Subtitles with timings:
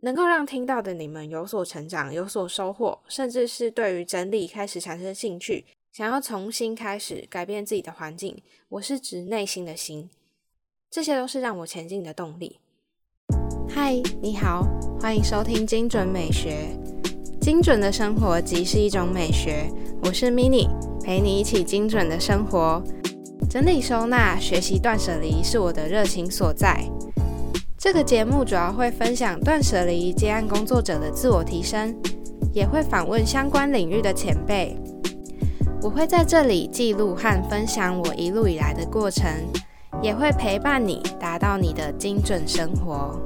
[0.00, 8.40] 能够让听到的你们有所成长、有所收获，甚至是对于整理开始产生兴趣，想要重新开始改变自己的环境。
[8.68, 10.08] 我是指内心的心，
[10.88, 12.60] 这些都是让我前进的动力。
[13.68, 14.64] 嗨，你好，
[15.00, 16.68] 欢迎收听精准美学。
[17.40, 19.68] 精准的生活即是一种美学。
[20.04, 20.68] 我是 Mini，
[21.02, 22.80] 陪你一起精准的生活。
[23.50, 26.84] 整理收纳、学习断舍离是我的热情所在。
[27.80, 31.94] 这个节目主要会分享断舍离接案工作者的自我提升，
[32.52, 34.76] 也会访问相关领域的前辈。
[35.80, 39.30] 我会在这里记录和分享我一路以来的过程，
[40.02, 43.16] 也会陪伴你达到你的精准生活。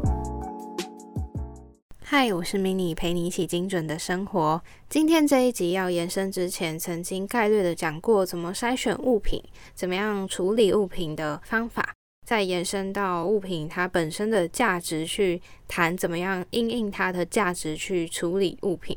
[2.05, 4.61] 嗨，我是 mini，陪你一起精准的生活。
[4.91, 9.43] 今天这一集要延伸之前曾经概略的讲过怎么筛选物品，
[9.75, 11.95] 怎么样处理物品的方法。
[12.27, 18.97] 再延伸到物品它本身的价值，去谈怎么样应应它的价值去处理物品。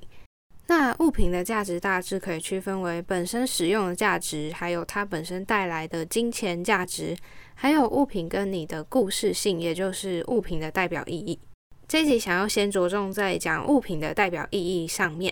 [0.67, 7.15] 那物品的价值大致可以区分为本身使用的价值，还有它本身带来的金钱价值，
[7.53, 11.39] 还有物品跟你的故事性，也就是物品的代表意义。
[11.87, 15.31] 这一集想要先着重在讲物品的代表意义上面，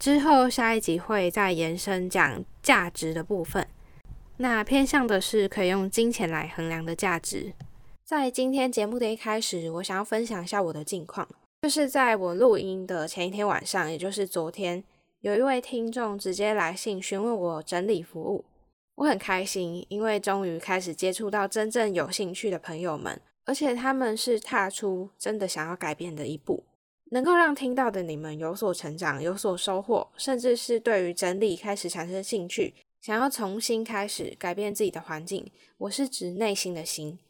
[0.00, 3.64] 之后下一集会再延伸讲价值的部分。
[4.38, 7.54] 那偏向的是可以用金钱来衡量的价值。
[8.04, 11.26] 在今天节目的一开始，我想要分享一下我的近况，
[11.62, 14.84] 就是在我录音的前一天晚上，也就是昨天，
[15.20, 18.44] 有一位听众直接来信询问我整理服务，
[18.96, 26.62] 我很开心，因为终于开始接触到真正有兴趣的朋友们，而且他们是踏出真的想要改变的一步，
[27.10, 32.74] 能够让听到的你们有所成长、有所收获，甚至是对于整理开始产生兴趣。
[33.06, 35.46] 想要重新开始改变自己的环境，
[35.78, 37.20] 我是指内心的心，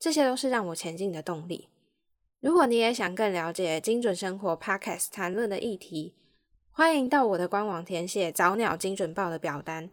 [0.00, 1.68] 这些都是让我前进的动力。
[2.40, 6.14] 如果你也想更了解精准生活 Podcast 谈论的议题，
[6.72, 9.88] 欢迎到我的官网填写早鸟精准报的表单，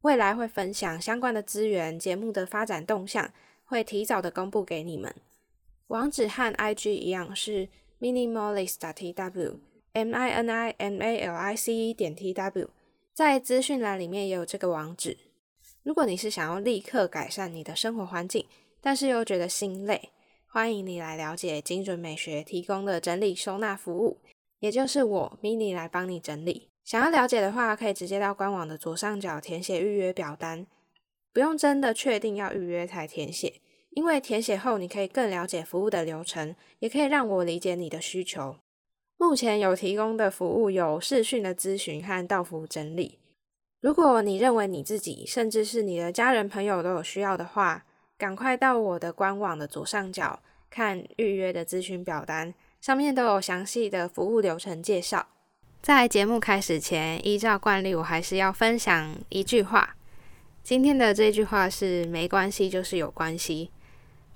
[0.00, 3.30] 未来会分享相关的资源、节目的发展动向，
[3.66, 5.14] 会提早的公布给你们。
[5.88, 7.68] 网址和 IG 一样是
[8.00, 12.70] minimalist.tw，m i n i m a l i c e 点 t w。
[13.14, 15.16] 在资讯栏里面也有这个网址。
[15.84, 18.44] 如果你是想要立刻改善你的生活环境，
[18.80, 20.10] 但是又觉得心累，
[20.48, 24.18] 欢迎你来了解精准美学提供的整理收纳服务，
[24.58, 26.70] 也就是我 mini 来帮你整理。
[26.82, 30.66] 想要了解的话，可以直接到官网的左上角填写预约表单，
[31.32, 33.60] 不用真的确定要预约才填写，
[33.90, 38.56] 因为填写后你可以更了解服务的流程，也可以让我理解你的需求。
[39.26, 43.18] 目前有提供的服务有视讯的咨询和到服整理。
[43.80, 47.86] 如果你认为你自己甚至是你的家人朋友都有需要的话，
[48.18, 52.52] 赶快到我的官网的左上角看预约的咨询表单，
[52.82, 55.26] 上面都有详细的服务流程介绍。
[55.80, 59.96] 在节目开始前，依照惯例，我还是要分享一句话。
[60.62, 63.70] 今天的这句话是“没关系就是有关系”。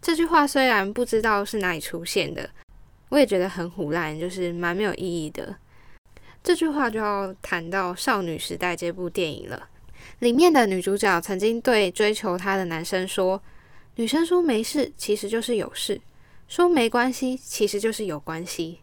[0.00, 2.48] 这句话虽然不知道是哪里出现的。
[3.10, 5.56] 我也觉得很胡烂，就是蛮没有意义的。
[6.42, 9.68] 这句话就要谈到《少女时代》这部电影了。
[10.20, 13.42] 里面的女主角曾经对追求她的男生说
[13.96, 15.96] ：“女生说没事，其实就是有事；
[16.46, 18.80] 说没关系，其实就是有关系。”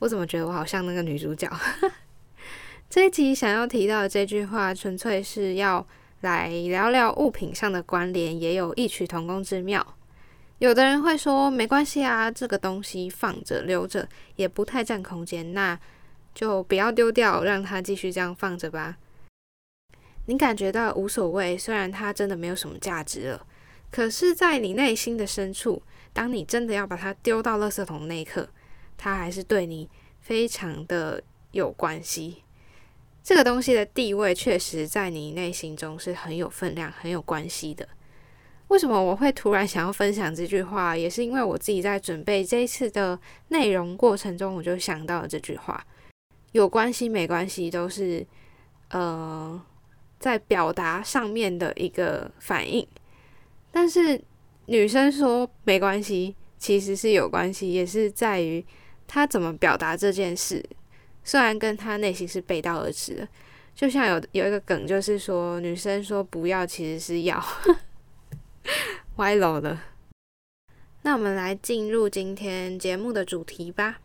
[0.00, 1.50] 我怎么觉得我好像那个女主角？
[2.88, 5.86] 这一集想要提到的这句话，纯粹是要
[6.20, 9.95] 来聊聊物品上的关联，也有异曲同工之妙。
[10.58, 15.78] 有的人会说没关系啊，这个东西放着留着也不太占空间，那
[16.34, 18.96] 就不要丢掉，让它继续这样放着吧。
[20.24, 23.46] 你感觉到无所谓，虽然它真的没有什么价值了，
[23.90, 25.82] 可是，在你内心的深处，
[26.14, 28.48] 当你真的要把它丢到垃圾桶那一刻，
[28.96, 29.88] 它还是对你
[30.20, 32.42] 非常的有关系。
[33.22, 37.86] 这个东西的地位确实在你内心中是很有分量、很有关系的。
[38.68, 40.96] 为什么我会突然想要分享这句话？
[40.96, 43.18] 也是因为我自己在准备这一次的
[43.48, 45.84] 内容过程中，我就想到了这句话。
[46.52, 48.26] 有关系没关系，都是
[48.90, 49.62] 呃
[50.18, 52.86] 在表达上面的一个反应。
[53.70, 54.20] 但是
[54.66, 58.64] 女生说没关系，其实是有关系，也是在于
[59.06, 60.64] 她怎么表达这件事。
[61.22, 63.28] 虽然跟她内心是背道而驰的，
[63.74, 67.40] 就像有有一个梗，就是说女生说不要，其实是要。
[69.16, 69.82] 歪楼了。
[71.02, 74.00] 那我们来进入今天节目的主题吧。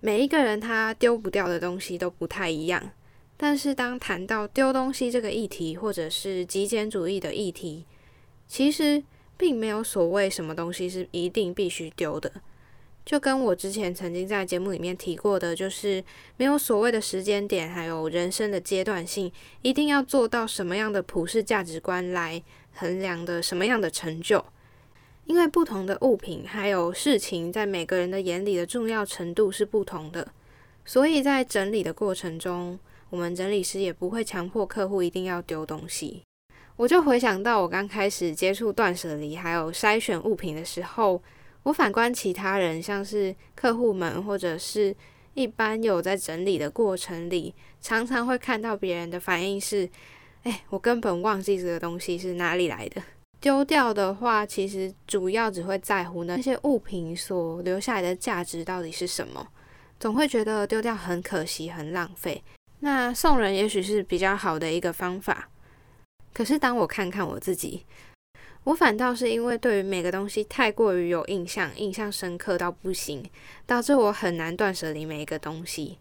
[0.00, 2.90] 每一个人他丢不掉的东西都不太一样，
[3.36, 7.84] 但是当谈到丢东西这个议题，或者是极简主义的议题，
[8.48, 9.02] 其实
[9.36, 12.32] 并没有所谓什么东西是一定必须丢的。
[13.04, 16.02] 就跟我之前曾经在节目里面提过的，就是
[16.36, 19.30] 没有所谓的时间点，还有人生的阶段性，
[19.62, 22.40] 一定要做到什么样的普世价值观来
[22.74, 24.44] 衡量的什么样的成就。
[25.24, 30.32] 因为不同的物品还有事情，在每个人的眼里的重要程度是不同的，
[30.84, 32.78] 所以在整理的过程中，
[33.10, 36.22] 我们整理师也不会强迫客户一定要丢东西。
[36.76, 41.22] 我就回想到我刚开始接触断舍离还有筛选物品的时候。
[41.64, 44.92] 我反观其他人，像是客户们，或者是
[45.34, 49.88] 一般有在整理的过程里，常常会看到别人的反应是：
[50.42, 53.02] 哎，我根本忘记这个东西是哪里来的。
[53.40, 59.48] 丢掉的话，其实主要只会在乎那些物品所留下来的价值到底是什么，
[59.98, 62.42] 总会觉得丢掉很可惜、很浪费。
[62.80, 65.48] 那送人也许是比较好的一个方法。
[66.32, 67.84] 可是当我看看我自己，
[68.64, 73.28] 我反倒是因为对于每个东西太过于有印象，印象深刻到不行，
[73.66, 75.98] 导致我很难断舍离每一个东西。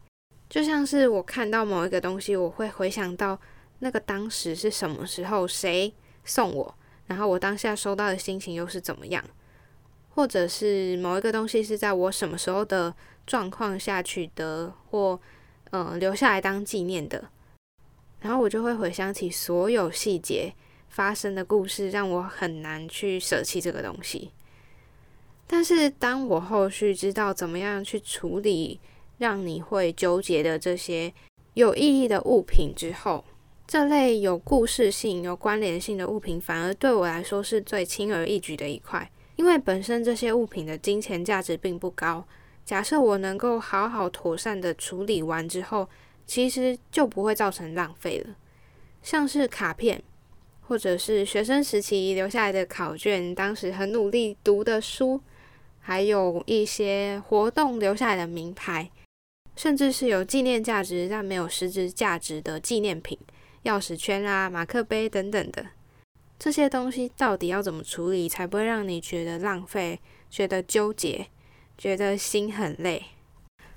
[0.48, 3.40] 就像是我看到某一个东西，我会回想到
[3.82, 5.94] 那个当时是什么时候，谁
[6.24, 6.76] 送我，
[7.08, 9.24] 然后我当下收到的心情又是怎么样，
[10.16, 12.96] 或者是某一个东西是在我什么时候的
[13.28, 15.20] 状况下取得，或
[15.72, 17.30] 嗯留下来当纪念的，
[18.22, 20.54] 然后我就会回想起所有细节。
[20.92, 24.32] 发生的故事让我很难去舍弃这个东西，
[25.48, 28.78] 但是当我后续知道怎么样去处理
[29.18, 31.14] 让你会纠结的这些
[31.54, 33.24] 有意义的物品之后，
[33.72, 42.28] 这类有故事性、有关联性的物品反而对我来说是最轻而易举的一块，因为本身这些物品的金钱价值并不高。
[42.66, 45.88] 假设我能够好好妥善的处理完之后，
[46.28, 48.36] 其实就不会造成浪费了，
[49.02, 50.04] 像是卡片。
[50.60, 55.22] 或者是学生时期留下来的考卷，当时很努力读的书，
[55.80, 58.92] 还有一些活动留下来的名牌，
[59.56, 63.18] 甚至是有纪念价值但没有实质价值的纪念品，
[63.64, 65.68] 钥匙圈啊、马克杯等等的，
[66.40, 70.00] 这些东西到底要怎么处理，才不会让你觉得浪费、
[70.30, 71.28] 觉得纠结、
[71.78, 73.04] 觉得心很累？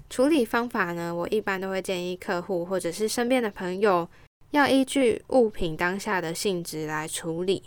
[0.08, 1.14] 处理方法呢？
[1.14, 4.08] 我一般都会建议客户或者是身边的朋友。
[4.50, 7.64] 要依据物品当下的性质来处理，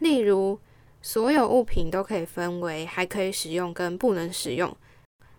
[0.00, 0.58] 例如
[1.00, 4.76] 所有物品都可以分为还可以使用跟不能使用，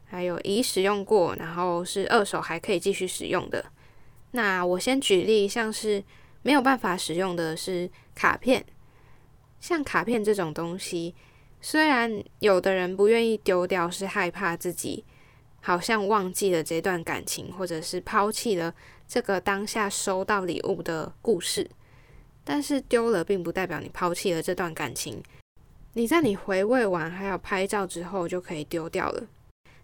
[0.05, 3.63] 还有已使用过，然后是二手还可以继续使用的。
[4.31, 6.03] 那我先举例，像是
[6.41, 8.65] 没有办法使用的是卡片，
[9.59, 11.15] 像卡片这种东西，
[11.59, 15.03] 虽然有的人不愿意丢掉，是害怕自己
[15.61, 18.73] 好像忘记了这段感情，或者是抛弃了。
[19.07, 21.67] 这个当下收到礼物的故事，
[22.43, 25.23] 但是丢了并不代表你抛弃了这段感情。
[25.93, 29.23] 你在你回味完还有拍照之后就可以丢掉了。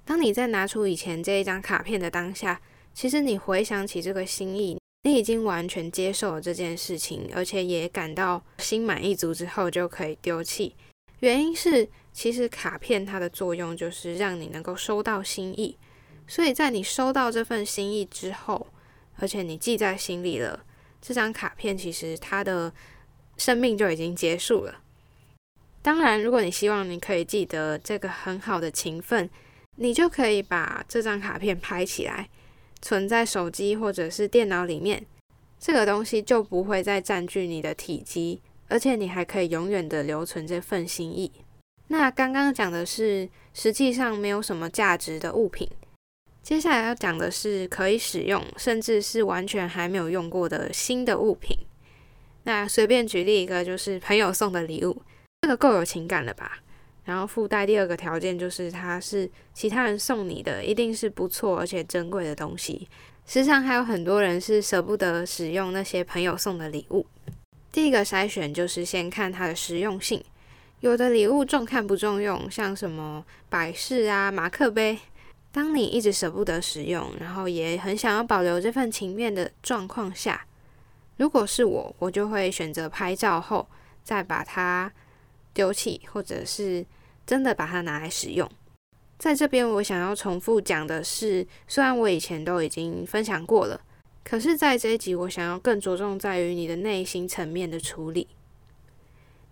[0.06, 2.62] 当你在拿出以前这一张卡片的当下，
[2.96, 10.74] 其实你回想起这个心意，你已经完全接受了这件事情，而且也感到心满意足之后就可以丢弃。
[11.20, 15.78] 原因是，其实卡片它的作用就是让你能够收到心意，
[16.26, 18.68] 所以在你收到这份心意之后。
[19.18, 20.66] 而且你记在心里了，
[21.02, 22.74] 这张卡片其实它的
[23.38, 24.82] 生命就已经结束了。
[25.82, 29.30] 当然，如果你希望你可以记得这个很好的情分，
[29.76, 32.30] 你就可以把这张卡片拍起来，
[32.86, 35.04] 存在手机或者是电脑里面。
[35.60, 41.32] 这个东西就不会再占据你的体积，而且你还可以永远的留存这份心意。
[41.88, 45.68] 那刚刚讲的是实际上没有什么价值的物品。
[46.44, 51.58] 接下来要讲的是可以使用，甚至是完全还没有用过的新的物品。
[52.44, 55.01] 那随便举例一个，就是朋友送的礼物，
[55.42, 56.60] 这个够有情感了吧？
[57.06, 62.88] 然后附带第二个条件就是，它是其他人送你的，一定是不错而且珍贵的东西。
[63.26, 67.06] 实际上还有很多人是舍不得使用那些朋友送的礼物。
[67.72, 70.24] 第一个筛选就是先看它的实用性，
[70.82, 74.98] 有的礼物重看不重用，像什么摆饰啊、马克杯。
[75.52, 80.46] 当你一直舍不得使用，然后也很想要保留这份情面的状况下，
[81.18, 83.68] 如果是我，我就会选择拍照后
[84.04, 84.92] 再把它
[85.54, 86.86] 丢弃，或者是
[87.25, 88.50] 真的把它拿来使用。
[89.17, 93.79] 在这边，我想要重复讲的是，虽然我以前都已经分享过了，
[94.24, 98.27] 可是在这一集，我想要更着重在于你的内心层面的处理。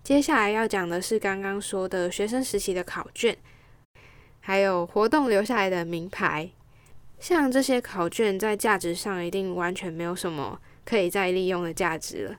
[0.03, 3.37] 接下来要讲的是刚刚说的学生时期的考卷。
[4.41, 6.49] 还有活动留下来的名牌，
[7.17, 12.35] 像这些考卷在价值上一定完全没有什么可以再利用的价值了。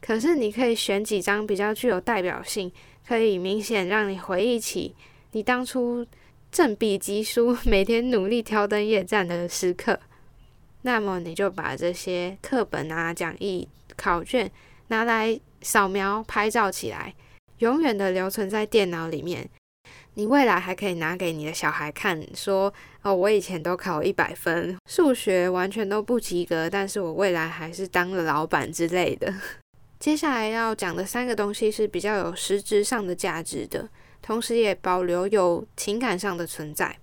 [0.00, 2.72] 可是你可以选几张比较具有代表性，
[3.08, 4.94] 可以明显让你回忆起
[5.32, 6.06] 你当初
[6.52, 9.98] 振笔疾书、 每天努力挑灯夜战的时刻，
[10.82, 14.50] 那么你就把这些课本啊、讲义、考卷
[14.88, 17.14] 拿来扫描、拍照起来，
[17.60, 19.48] 永远的留存在电脑里面。
[20.12, 29.32] 你未来还可以拿给你的小孩看，说：“哦，我以前都考一百分，数学完全都不及格，但是我未来还是当了老板之类的。”
[29.98, 33.88] 接下来要讲的三个东西是比较有实质上的价值的，
[34.22, 36.96] 同时也保留有情感上的存在，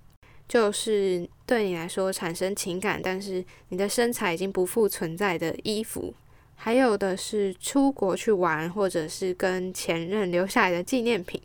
[0.48, 6.14] 就是对你来说产生情感，但是你的身材已经不复存在的衣服，
[6.56, 11.42] 还有的是出国去玩，或者是跟前任留下来的纪念品。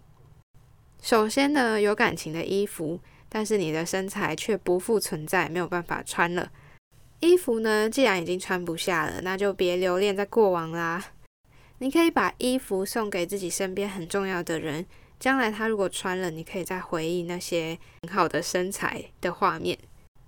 [1.03, 6.53] 首先呢，有感情的衣服，但是你的身材却不复存在，没有办法穿了。
[7.19, 11.05] 衣服呢，既然已经穿不下了，那就别留恋在过往啦。
[11.83, 14.85] 你可以把衣服送给自己身边很重要的人，
[15.19, 19.79] 将来他如果穿了，你可以再回忆那些很好的身材的画面，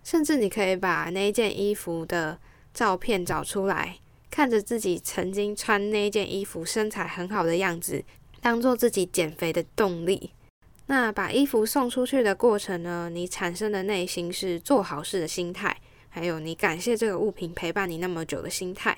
[0.03, 2.39] 甚至你可以把那件衣服的
[2.73, 3.99] 照片找出来，
[4.31, 8.03] 看着自己曾经穿那件衣服身材很好的样子，
[8.41, 10.31] 当做自己减肥的动力。
[10.87, 13.11] 那把衣服送出去的过程呢？
[13.13, 15.77] 你产生的内心是做好事的心态，
[16.09, 18.97] 还有你感谢这个物品陪伴你那么久的心态。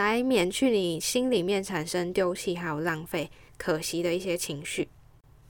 [0.00, 4.88] 来免去你心里面产生丢弃还有浪费、可惜的一些情绪。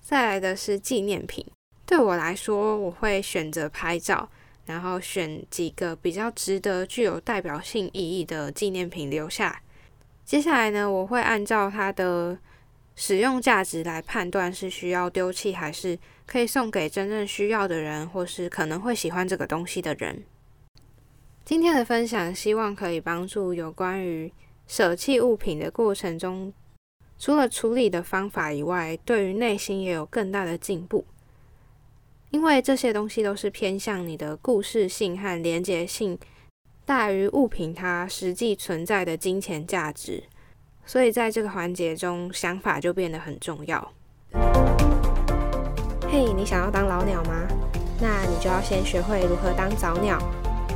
[0.00, 1.46] 再来的是纪念品，
[1.86, 4.28] 对我来说，我会选择拍照，
[4.66, 9.62] 然后选几个比较值得、具有代表性意义的纪念品留下。
[10.24, 12.36] 接下来呢，我会按照它的
[12.96, 20.24] 使用价值来判断是需要丢弃，还是可以送给真正需要的人，或是可能会喜欢这个东西的人。
[21.50, 24.32] 今天的分享，希望可以帮助有关于
[24.68, 26.52] 舍弃物品的过程中，
[27.18, 31.04] 除了处理的方法以外，对于内心也有更大的进步。
[32.30, 36.16] 因为这些东西都是偏向你的故事性和连结性
[36.84, 40.22] 大于物品它实际存在的金钱价值，
[40.86, 43.92] 所以在这个环节中，想法就变得很重要。
[46.08, 47.48] 嘿，你想要当老鸟吗？
[48.00, 50.16] 那你就要先学会如何当早鸟。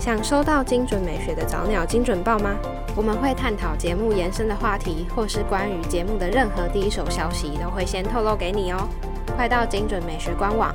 [0.00, 2.54] 想收到精准美学的早鸟精准报吗？
[2.94, 8.86] 我们会探讨节目延伸的话题，或是关于节目的任何第一手消息，都会先透露给你哦。
[9.34, 10.72] 快到精准美学官网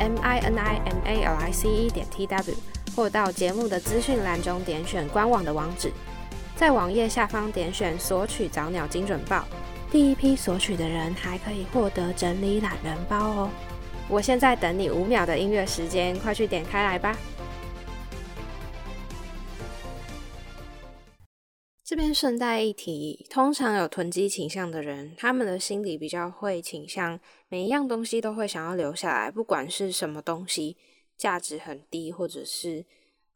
[0.00, 2.54] m i n i m a l i c e 点 t w，
[2.96, 5.92] 或到节目的资讯栏中点选官网的网址，
[6.56, 9.44] 在网页下方点选索取早鸟精准报，
[9.90, 13.50] 第一批索取的人还可以获得整理懒人包哦。
[14.08, 17.14] 我现在等你五秒的音乐时间，快去点开来吧。
[22.02, 30.76] 边顺带一提，通常有囤积倾向的人，他们的心理比较会倾向每一样东西都会想要留下来，不管是什么东西，
[31.16, 32.84] 价值很低，或者是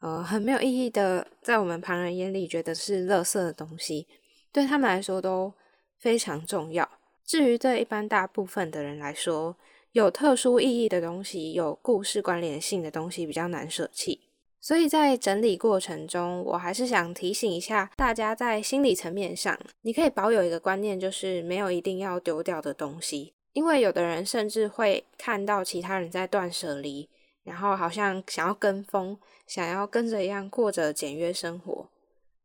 [0.01, 4.09] 呃很没有意义的，在我们旁人眼里觉得是垃圾的东西，
[4.51, 5.55] 对他们来说都
[5.97, 6.91] 非常重要。
[7.25, 9.57] 至于对一般大部分的人来说，
[9.93, 14.23] 有特殊意义的东西，有故事关联性的东西比较难舍弃。
[14.67, 23.33] 所以在整理过程中，我还是想提醒一下大家，在心理层面上，你可以保有一个观念，就是没有一定要丢掉的东西。
[23.53, 27.09] 因为有的人甚至会看到其他人在断舍离，
[27.45, 31.89] 然后好像想要跟风，想要跟着一样过着简约生活，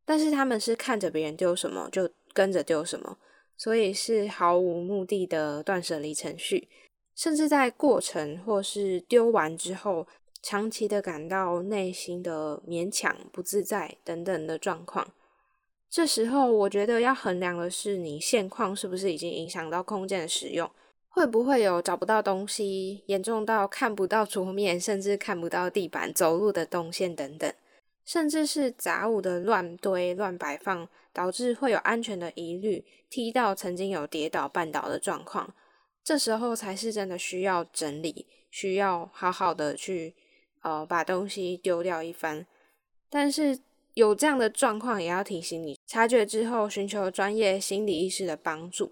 [0.05, 3.17] 但是他们是看着别人丢什么就跟着丢什么，
[3.57, 6.69] 所以是毫无目的的断舍离程序，
[7.15, 10.05] 甚至在过程或是丢完之后。
[10.41, 15.13] 长期的感到内心的勉强、不自在等等的状况，
[15.89, 20.69] 这时候我觉得要衡量的是你现况是不是已经影响到空间的使用，
[21.09, 27.53] 会不会有找不到东西，严重到看不到桌面，甚至看不到地板、走路的动线等等，
[28.03, 35.53] 甚至是杂物的乱堆、乱摆放，导致会有安全的疑虑，踢到曾经有跌倒、绊倒的状况，
[36.03, 40.15] 这时候才是真的需要整理，需要好好的去。
[40.61, 42.45] 呃，把东西丢掉一番，
[43.09, 43.59] 但是
[43.95, 48.91] 有这样的状况，也要提醒你，察觉之后寻求专业心理医师的帮助。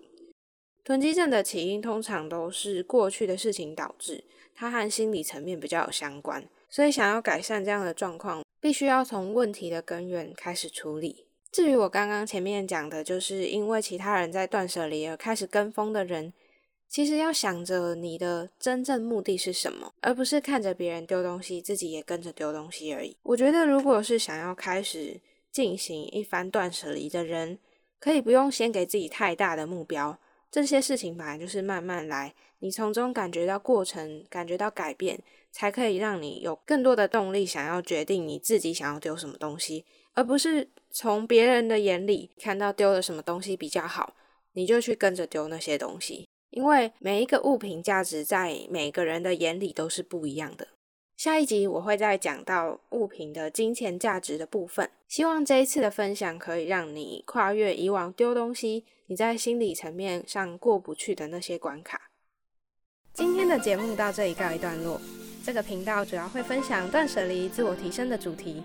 [0.84, 4.24] 囤积症的起因通常都是过去的事情导致，
[4.56, 11.26] 它和心理层面比较有相关，所以想要改善这样的状况，必须要从问题的根源开始处理。
[11.52, 16.34] 至于我刚刚前面讲的，就是因为其他人在断舍离而开始跟风的人。
[16.90, 23.16] 其实要想着你的真正目的是什么，而不是看着别人丢东西，自己也跟着丢东西而已。
[23.22, 27.60] 我觉得，如果是想要开始进行一番断舍离的人，
[28.00, 30.20] 可以不用先给自己太大的目标。
[30.50, 44.16] 这些事情本来就是慢慢来，你从中感觉到过程，感觉到改变，才可以让你有更多的动力，想要决定你自己想要丢什么东西，而不是从别人的眼里看到丢了什么东西比较好，
[44.54, 46.28] 你就去跟着丢那些东西。
[46.50, 50.68] 因为每一个物品价值在每个人的眼里都是不一样的。
[51.18, 54.90] 下一集我会再讲到物品的金钱价值的部分。
[55.08, 62.10] 希望这一次的分享可以让你跨越以往丢东西，你在心理层面上过不去的那些关卡。
[63.14, 65.02] 今天的节目到这里告一段落。
[65.44, 68.64] 这个频道主要会分享断舍离、自我提升的主题。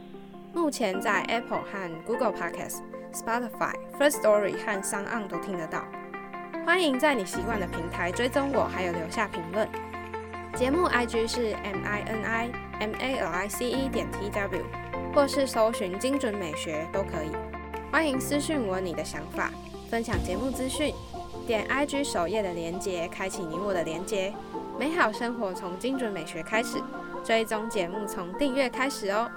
[0.53, 5.85] 目前在 Apple 和 Google Podcast、Spotify、First Story 和 Sound On 都听得到。
[6.65, 9.69] 欢迎在你习惯的平台追踪我，还有留下评论。
[10.57, 14.65] 节目 IG 是 M I N I M A L I C E 点 T W，
[15.15, 17.31] 或是搜寻精准美学都可以。
[17.93, 19.51] 欢迎私讯我你的想法，
[19.91, 20.95] 分享节目资讯。
[21.47, 24.33] 点 IG 首页的连接，开启你我的连接。
[24.79, 26.79] 美好生活从精准美学开始，
[27.23, 29.31] 追踪节目从订阅开始哦。